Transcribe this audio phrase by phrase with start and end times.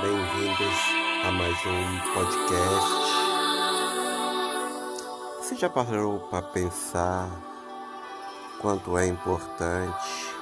[0.00, 0.74] Bem-vindos
[1.24, 2.90] a mais um podcast.
[5.38, 7.28] Você já parou para pensar
[8.60, 10.36] quanto é importante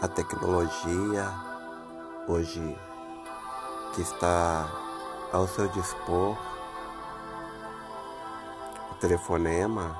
[0.00, 1.28] a tecnologia
[2.28, 2.78] hoje
[3.96, 4.70] que está
[5.32, 6.38] ao seu dispor?
[8.92, 9.98] O telefonema,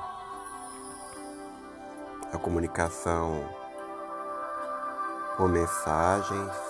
[2.31, 3.43] a comunicação
[5.35, 6.68] por mensagens,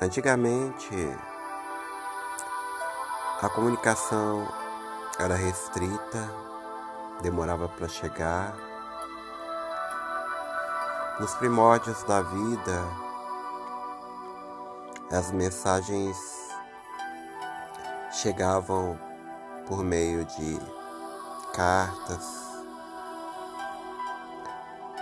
[0.00, 0.94] Antigamente,
[3.42, 4.46] a comunicação
[5.18, 6.30] era restrita,
[7.20, 8.54] demorava para chegar.
[11.18, 12.84] Nos primórdios da vida,
[15.10, 16.16] as mensagens
[18.12, 18.96] chegavam
[19.66, 20.60] por meio de
[21.52, 22.24] cartas.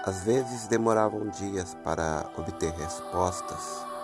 [0.07, 3.96] Às vezes demoravam dias para obter respostas.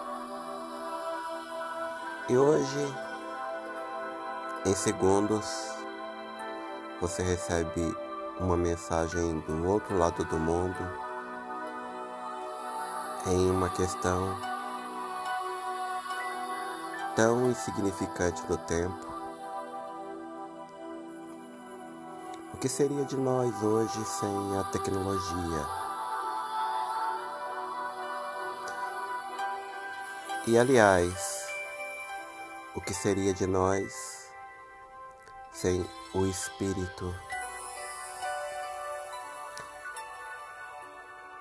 [2.33, 2.97] E hoje,
[4.65, 5.45] em segundos,
[6.99, 7.95] você recebe
[8.41, 10.75] uma mensagem do outro lado do mundo
[13.27, 14.35] em uma questão
[17.15, 19.07] tão insignificante no tempo.
[22.55, 25.67] O que seria de nós hoje sem a tecnologia?
[30.47, 31.42] E aliás,
[32.75, 34.31] o que seria de nós
[35.53, 37.15] sem o Espírito?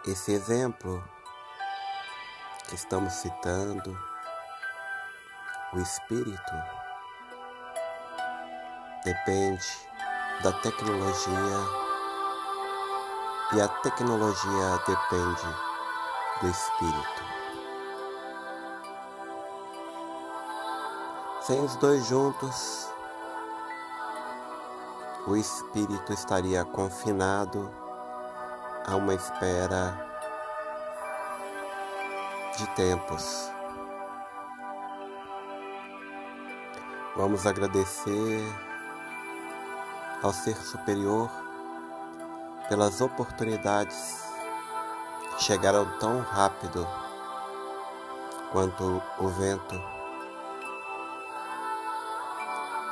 [0.06, 1.04] Esse exemplo
[2.68, 3.98] que estamos citando,
[5.74, 6.54] o Espírito,
[9.06, 9.88] depende
[10.44, 11.82] da tecnologia
[13.54, 15.56] e a tecnologia depende
[16.42, 17.41] do Espírito.
[21.42, 22.88] Sem os dois juntos,
[25.26, 27.68] o espírito estaria confinado
[28.86, 29.98] a uma espera
[32.56, 33.52] de tempos.
[37.16, 38.46] Vamos agradecer
[40.22, 41.28] ao Ser Superior
[42.70, 44.24] pelas oportunidades
[45.32, 46.88] que chegaram tão rápido
[48.52, 49.91] quanto o vento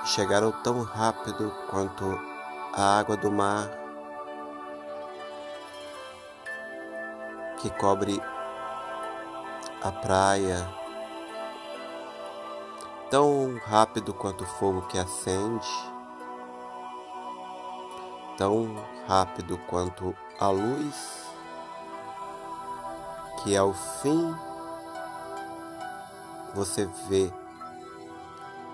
[0.09, 2.19] chegaram tão rápido quanto
[2.73, 3.69] a água do mar
[7.59, 8.19] que cobre
[9.83, 10.67] a praia,
[13.11, 15.67] tão rápido quanto o fogo que acende,
[18.35, 21.27] tão rápido quanto a luz
[23.43, 24.35] que ao fim
[26.55, 27.31] você vê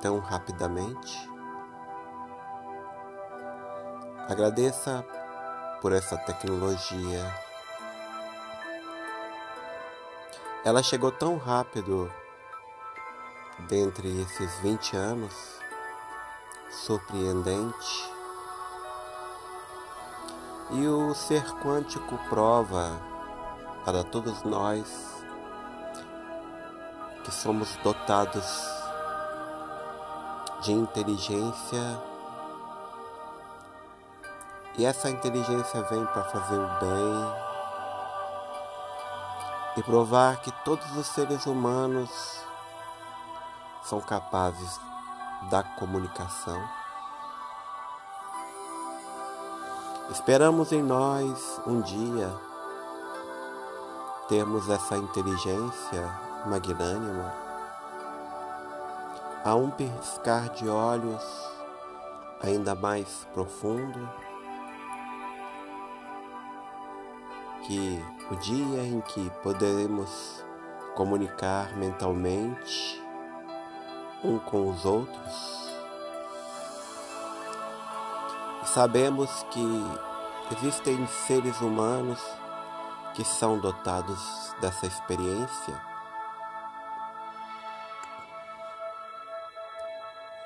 [0.05, 1.27] tão rapidamente.
[4.29, 5.03] Agradeça
[5.81, 7.25] por essa tecnologia.
[10.63, 12.13] Ela chegou tão rápido
[13.67, 15.59] dentre esses 20 anos,
[16.69, 18.13] surpreendente.
[20.69, 22.91] E o ser quântico prova
[23.83, 25.25] para todos nós
[27.23, 28.84] que somos dotados
[30.61, 32.01] de inteligência.
[34.77, 37.45] E essa inteligência vem para fazer o bem
[39.77, 42.09] e provar que todos os seres humanos
[43.83, 44.79] são capazes
[45.49, 46.61] da comunicação.
[50.09, 52.33] Esperamos em nós um dia
[54.27, 57.44] termos essa inteligência magnânima
[59.45, 61.23] a um piscar de olhos
[62.41, 64.09] ainda mais profundo,
[67.61, 70.43] que o dia em que poderemos
[70.95, 72.99] comunicar mentalmente
[74.23, 75.69] um com os outros,
[78.63, 79.85] sabemos que
[80.53, 82.19] existem seres humanos
[83.13, 85.94] que são dotados dessa experiência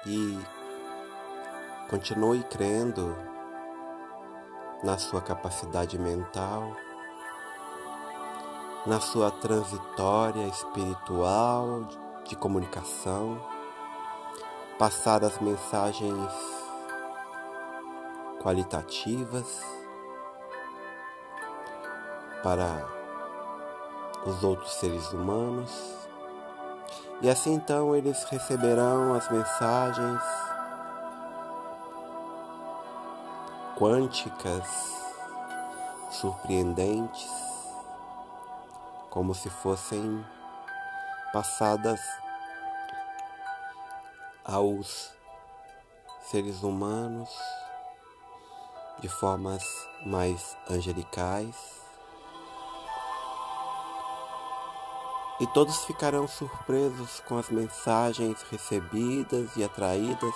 [0.10, 0.40] e
[1.88, 3.16] continue crendo
[4.84, 6.76] na sua capacidade mental,
[8.88, 11.88] na sua transitória espiritual
[12.26, 13.40] de comunicação,
[14.80, 16.34] passar as mensagens
[18.42, 19.62] qualitativas
[22.42, 22.88] para
[24.26, 26.09] os outros seres humanos.
[27.22, 30.22] E assim então eles receberão as mensagens
[33.78, 34.66] quânticas
[36.12, 37.32] surpreendentes,
[39.10, 40.26] como se fossem
[41.32, 42.02] passadas
[44.44, 45.12] aos
[46.22, 47.30] seres humanos
[49.00, 49.64] de formas
[50.06, 51.79] mais angelicais.
[55.40, 60.36] E todos ficarão surpresos com as mensagens recebidas e atraídas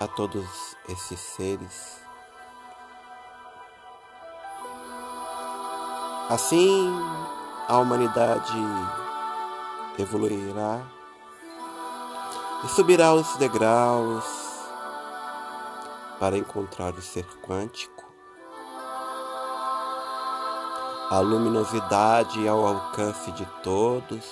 [0.00, 1.96] a todos esses seres.
[6.28, 6.92] Assim,
[7.66, 8.52] a humanidade
[9.98, 10.82] evoluirá
[12.64, 14.24] e subirá os degraus
[16.20, 17.97] para encontrar o ser quântico.
[21.10, 24.26] A luminosidade ao alcance de todos,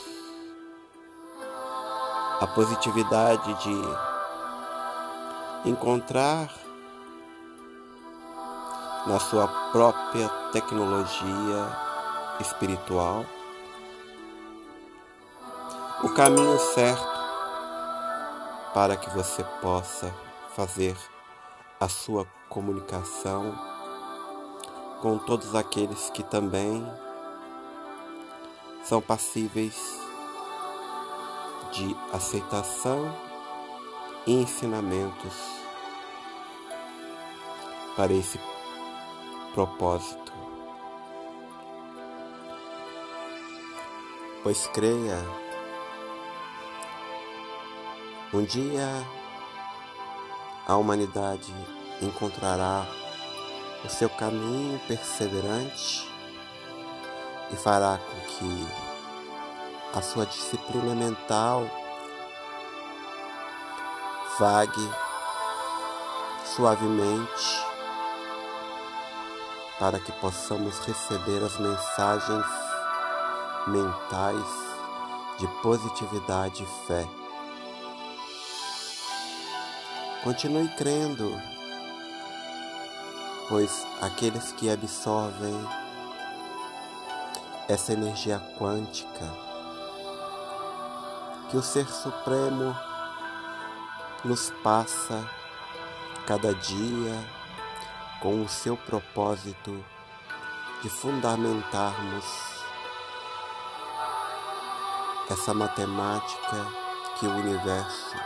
[2.39, 6.51] a positividade de encontrar
[9.07, 11.67] na sua própria tecnologia
[12.41, 13.25] espiritual
[16.05, 17.09] o caminho certo
[18.75, 20.13] para que você possa
[20.55, 20.95] fazer
[21.81, 23.76] a sua comunicação
[25.07, 26.85] com todos aqueles que também
[28.83, 30.01] são passíveis
[31.71, 33.17] de aceitação
[34.27, 35.33] e ensinamentos
[37.95, 38.41] para esse
[39.55, 40.33] propósito.
[44.43, 45.25] Pois creia,
[48.35, 48.89] um dia
[50.67, 51.55] a humanidade
[52.03, 53.06] encontrará
[53.87, 56.11] o seu caminho perseverante
[57.53, 58.67] e fará com que
[59.95, 61.71] a sua disciplina mental
[64.41, 64.91] vague
[66.45, 67.65] suavemente
[69.79, 72.47] para que possamos receber as mensagens
[73.69, 74.67] mentais
[75.39, 77.07] de positividade e fé.
[80.25, 81.31] Continue crendo,
[83.49, 85.55] pois aqueles que absorvem
[87.69, 89.47] essa energia quântica
[91.51, 92.77] que o Ser Supremo
[94.25, 95.29] nos passa
[96.27, 97.15] cada dia
[98.21, 99.85] com o seu propósito
[100.83, 102.25] de fundamentarmos
[105.31, 106.67] essa matemática
[107.19, 108.17] que o universo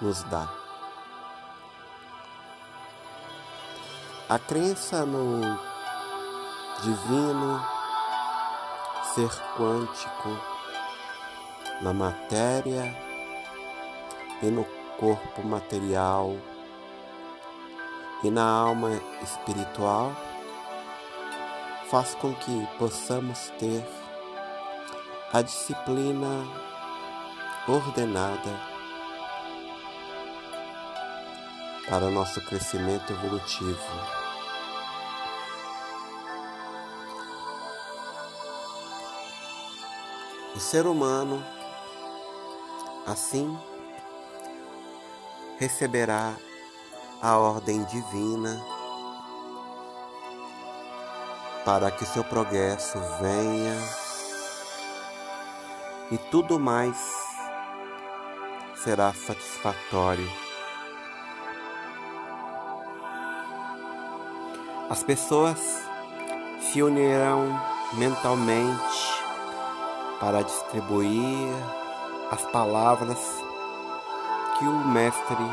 [0.00, 0.63] nos dá.
[4.26, 5.42] A crença no
[6.82, 7.62] divino
[9.14, 10.30] ser quântico
[11.82, 12.96] na matéria
[14.42, 14.64] e no
[14.98, 16.38] corpo material
[18.22, 18.92] e na alma
[19.22, 20.10] espiritual
[21.90, 23.86] faz com que possamos ter
[25.34, 26.46] a disciplina
[27.68, 28.73] ordenada
[31.88, 33.78] para nosso crescimento evolutivo.
[40.54, 41.44] O ser humano,
[43.06, 43.58] assim,
[45.58, 46.34] receberá
[47.20, 48.64] a ordem divina
[51.64, 54.04] para que seu progresso venha
[56.10, 56.96] e tudo mais
[58.76, 60.43] será satisfatório.
[64.90, 65.58] As pessoas
[66.60, 67.58] se unirão
[67.94, 69.24] mentalmente
[70.20, 71.48] para distribuir
[72.30, 73.18] as palavras
[74.58, 75.44] que o Mestre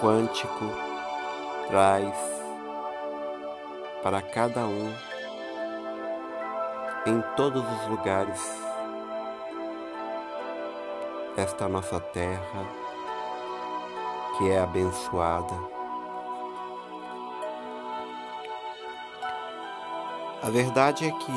[0.00, 0.64] quântico
[1.68, 2.14] traz
[4.02, 4.94] para cada um
[7.06, 8.40] em todos os lugares
[11.34, 12.66] desta nossa terra
[14.36, 15.79] que é abençoada.
[20.42, 21.32] A verdade é que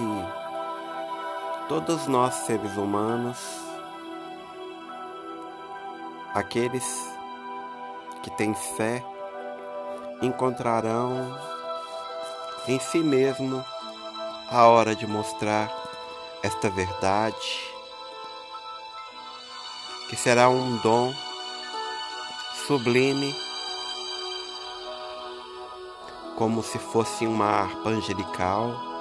[1.68, 3.38] todos nós seres humanos,
[6.34, 7.12] aqueles
[8.22, 9.04] que têm fé
[10.22, 11.38] encontrarão
[12.66, 13.64] em si mesmo
[14.50, 15.70] a hora de mostrar
[16.42, 17.74] esta verdade,
[20.10, 21.14] que será um dom
[22.66, 23.36] sublime
[26.38, 28.93] como se fosse uma harpa angelical,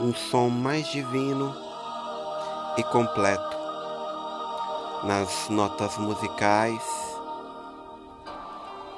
[0.00, 1.54] um som mais divino
[2.76, 3.56] e completo
[5.04, 6.82] nas notas musicais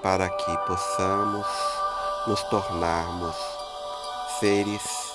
[0.03, 1.47] para que possamos
[2.27, 3.37] nos tornarmos
[4.39, 5.13] seres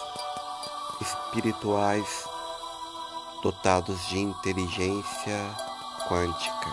[0.99, 2.25] espirituais
[3.41, 5.55] dotados de inteligência
[6.07, 6.69] quântica.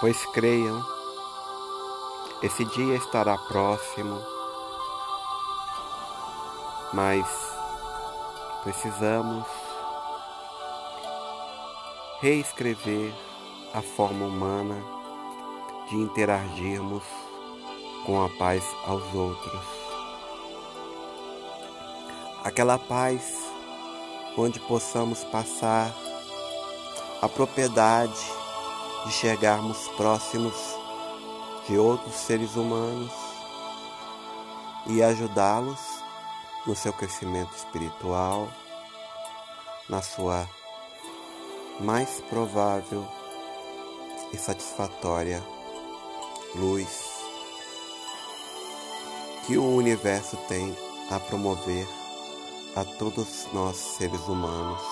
[0.00, 0.84] Pois creiam,
[2.42, 4.22] esse dia estará próximo,
[6.92, 7.26] mas
[8.62, 9.46] precisamos
[12.20, 13.14] reescrever
[13.74, 14.82] a forma humana
[15.88, 17.04] de interagirmos
[18.04, 19.62] com a paz aos outros.
[22.44, 23.44] Aquela paz
[24.36, 25.94] onde possamos passar
[27.20, 28.20] a propriedade
[29.04, 30.54] de chegarmos próximos
[31.68, 33.12] de outros seres humanos
[34.86, 36.07] e ajudá-los
[36.66, 38.48] no seu crescimento espiritual,
[39.88, 40.48] na sua
[41.80, 43.06] mais provável
[44.32, 45.42] e satisfatória
[46.54, 47.18] luz
[49.46, 50.76] que o universo tem
[51.10, 51.88] a promover
[52.76, 54.82] a todos nós seres humanos.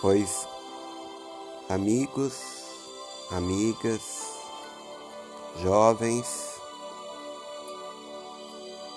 [0.00, 0.48] Pois
[1.68, 2.34] amigos,
[3.30, 4.02] amigas,
[5.62, 6.53] jovens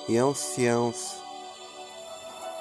[0.07, 1.21] e anciãos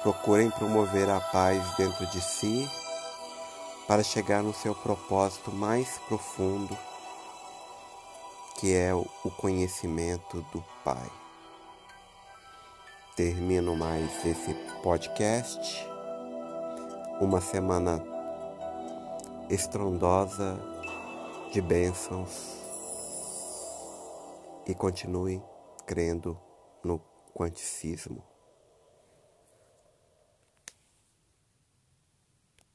[0.03, 2.69] procurem promover a paz dentro de si
[3.87, 6.77] para chegar no seu propósito mais profundo,
[8.59, 11.09] que é o conhecimento do Pai.
[13.15, 15.87] Termino mais esse podcast.
[17.19, 18.03] Uma semana
[19.49, 20.59] estrondosa
[21.51, 22.57] de bênçãos
[24.67, 25.41] e continue
[25.85, 26.37] crendo
[26.83, 26.99] no
[27.37, 28.26] quanticismo.